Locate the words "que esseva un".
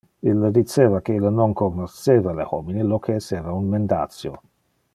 3.05-3.69